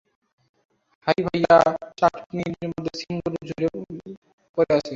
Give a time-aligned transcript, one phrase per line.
[1.07, 1.55] হারি ভাইয়া,
[1.99, 3.33] চাটনির মধ্যে ঝিঙ্গুর
[4.57, 4.89] পড়ে গেছে।